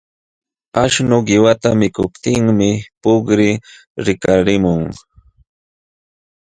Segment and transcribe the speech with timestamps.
[0.83, 3.51] Aśhnaq qiwata mikuptinmi puqri
[4.05, 4.83] likalimun.